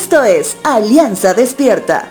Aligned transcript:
Esto 0.00 0.22
es 0.22 0.56
Alianza 0.62 1.34
Despierta. 1.34 2.08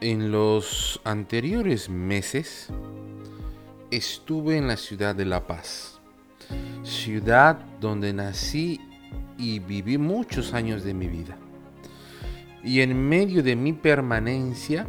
En 0.00 0.32
los 0.32 1.02
anteriores 1.04 1.90
meses 1.90 2.68
estuve 3.90 4.56
en 4.56 4.68
la 4.68 4.78
ciudad 4.78 5.14
de 5.14 5.26
La 5.26 5.46
Paz, 5.46 5.97
ciudad 6.88 7.58
donde 7.80 8.12
nací 8.12 8.80
y 9.36 9.60
viví 9.60 9.98
muchos 9.98 10.54
años 10.54 10.82
de 10.82 10.94
mi 10.94 11.06
vida. 11.06 11.36
Y 12.64 12.80
en 12.80 13.08
medio 13.08 13.42
de 13.42 13.54
mi 13.54 13.72
permanencia, 13.72 14.88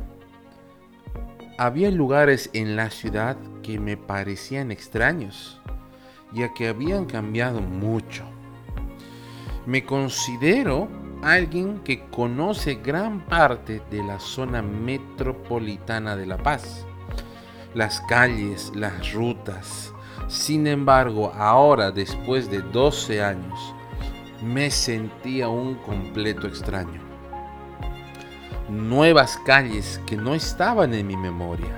había 1.57 1.91
lugares 1.91 2.49
en 2.53 2.75
la 2.75 2.89
ciudad 2.89 3.37
que 3.61 3.79
me 3.79 3.97
parecían 3.97 4.71
extraños, 4.71 5.61
ya 6.33 6.53
que 6.53 6.69
habían 6.69 7.05
cambiado 7.05 7.61
mucho. 7.61 8.23
Me 9.65 9.83
considero 9.83 10.87
alguien 11.21 11.79
que 11.79 12.05
conoce 12.09 12.75
gran 12.75 13.25
parte 13.25 13.81
de 13.91 14.01
la 14.01 14.19
zona 14.19 14.61
metropolitana 14.61 16.15
de 16.15 16.25
La 16.25 16.37
Paz, 16.37 16.85
las 17.75 18.01
calles, 18.01 18.71
las 18.73 19.13
rutas. 19.13 19.93
Sin 20.29 20.67
embargo, 20.67 21.33
ahora, 21.35 21.91
después 21.91 22.49
de 22.49 22.61
12 22.61 23.21
años, 23.21 23.75
me 24.41 24.71
sentía 24.71 25.49
un 25.49 25.75
completo 25.75 26.47
extraño. 26.47 27.01
Nuevas 28.69 29.37
calles 29.45 29.99
que 30.05 30.15
no 30.15 30.35
estaban 30.35 30.93
en 30.93 31.07
mi 31.07 31.17
memoria, 31.17 31.75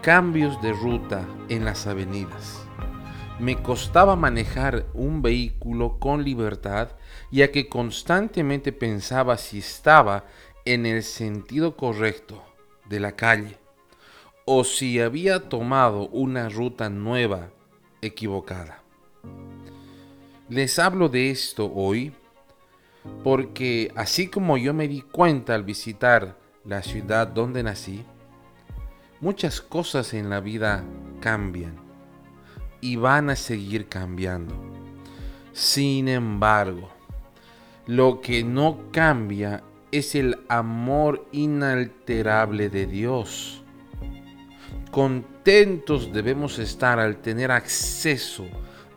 cambios 0.00 0.62
de 0.62 0.72
ruta 0.72 1.26
en 1.48 1.64
las 1.64 1.86
avenidas 1.86 2.66
me 3.38 3.62
costaba 3.62 4.16
manejar 4.16 4.86
un 4.94 5.20
vehículo 5.20 5.98
con 5.98 6.24
libertad, 6.24 6.88
ya 7.30 7.52
que 7.52 7.68
constantemente 7.68 8.72
pensaba 8.72 9.36
si 9.36 9.58
estaba 9.58 10.24
en 10.64 10.86
el 10.86 11.02
sentido 11.02 11.76
correcto 11.76 12.42
de 12.86 13.00
la 13.00 13.12
calle 13.12 13.58
o 14.46 14.64
si 14.64 15.00
había 15.00 15.48
tomado 15.48 16.08
una 16.08 16.48
ruta 16.48 16.88
nueva 16.88 17.50
equivocada. 18.06 18.82
Les 20.48 20.78
hablo 20.78 21.08
de 21.08 21.30
esto 21.30 21.70
hoy 21.74 22.12
porque 23.22 23.92
así 23.96 24.28
como 24.28 24.56
yo 24.56 24.74
me 24.74 24.88
di 24.88 25.00
cuenta 25.00 25.54
al 25.54 25.64
visitar 25.64 26.36
la 26.64 26.82
ciudad 26.82 27.26
donde 27.28 27.62
nací, 27.62 28.04
muchas 29.20 29.60
cosas 29.60 30.14
en 30.14 30.30
la 30.30 30.40
vida 30.40 30.84
cambian 31.20 31.76
y 32.80 32.96
van 32.96 33.30
a 33.30 33.36
seguir 33.36 33.88
cambiando. 33.88 34.54
Sin 35.52 36.08
embargo, 36.08 36.90
lo 37.86 38.20
que 38.20 38.44
no 38.44 38.90
cambia 38.92 39.62
es 39.92 40.14
el 40.14 40.38
amor 40.48 41.26
inalterable 41.32 42.68
de 42.68 42.86
Dios. 42.86 43.62
Contentos 44.96 46.10
debemos 46.10 46.58
estar 46.58 46.98
al 46.98 47.18
tener 47.18 47.50
acceso 47.50 48.46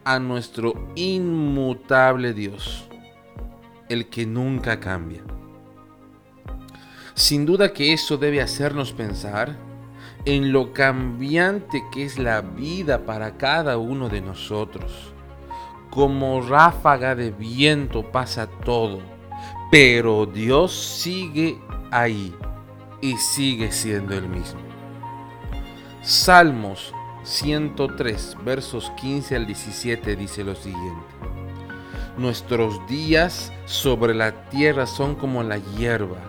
a 0.06 0.18
nuestro 0.18 0.94
inmutable 0.96 2.32
Dios, 2.32 2.88
el 3.90 4.08
que 4.08 4.26
nunca 4.26 4.80
cambia. 4.80 5.22
Sin 7.16 7.46
duda 7.46 7.74
que 7.74 7.92
eso 7.92 8.16
debe 8.16 8.42
hacernos 8.42 8.94
pensar 8.94 9.58
en 10.24 10.54
lo 10.54 10.72
cambiante 10.72 11.84
que 11.92 12.06
es 12.06 12.18
la 12.18 12.40
vida 12.40 13.06
para 13.06 13.36
cada 13.36 13.78
uno 13.78 14.08
de 14.08 14.22
nosotros. 14.22 15.14
Como 15.90 16.40
ráfaga 16.40 17.14
de 17.14 17.32
viento 17.32 18.10
pasa 18.10 18.48
todo, 18.48 19.02
pero 19.70 20.26
Dios 20.26 20.72
sigue 20.74 21.60
ahí 21.92 22.34
y 23.02 23.18
sigue 23.18 23.70
siendo 23.74 24.16
el 24.16 24.30
mismo. 24.30 24.79
Salmos 26.02 26.94
103, 27.24 28.38
versos 28.46 28.90
15 29.02 29.36
al 29.36 29.46
17 29.46 30.16
dice 30.16 30.46
lo 30.46 30.56
siguiente. 30.56 31.06
Nuestros 32.18 32.88
días 32.88 33.52
sobre 33.66 34.16
la 34.16 34.50
tierra 34.50 34.88
son 34.88 35.16
como 35.16 35.44
la 35.44 35.58
hierba, 35.58 36.22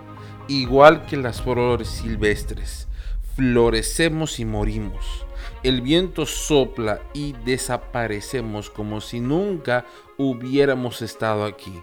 igual 0.49 1.07
que 1.07 1.17
las 1.17 1.41
flores 1.41 1.89
silvestres 1.89 2.89
florecemos 3.37 4.41
y 4.41 4.45
morimos. 4.45 5.25
El 5.63 5.83
viento 5.83 6.27
sopla 6.27 7.01
y 7.15 7.35
desaparecemos 7.45 8.71
como 8.71 9.01
si 9.01 9.21
nunca 9.21 9.87
hubiéramos 10.19 11.01
estado 11.01 11.45
aquí. 11.45 11.81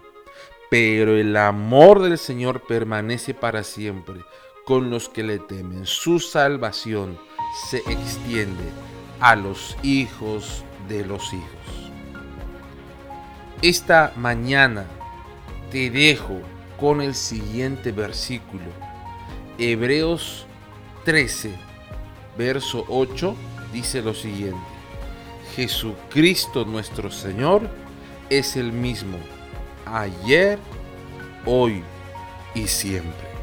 Pero 0.70 1.16
el 1.16 1.38
amor 1.38 2.02
del 2.02 2.18
Señor 2.18 2.68
permanece 2.68 3.34
para 3.34 3.64
siempre 3.64 4.20
con 4.66 4.90
los 4.90 5.08
que 5.08 5.24
le 5.24 5.40
temen. 5.40 5.86
Su 5.86 6.20
salvación 6.20 7.18
se 7.70 7.78
extiende 7.78 8.64
a 9.20 9.36
los 9.36 9.78
hijos 9.84 10.64
de 10.88 11.06
los 11.06 11.34
hijos. 11.34 11.92
Esta 13.62 14.14
mañana 14.16 14.86
te 15.72 15.90
dejo 15.90 16.42
con 16.80 17.02
el 17.02 17.16
siguiente 17.16 17.92
versículo. 17.92 18.66
Hebreos 19.58 20.46
13, 21.06 21.52
verso 22.38 22.86
8, 22.88 23.36
dice 23.74 24.02
lo 24.02 24.14
siguiente. 24.14 24.60
Jesucristo 25.56 26.66
nuestro 26.66 27.10
Señor 27.10 27.68
es 28.30 28.56
el 28.56 28.72
mismo 28.72 29.18
ayer, 29.86 30.60
hoy 31.46 31.82
y 32.54 32.68
siempre. 32.68 33.37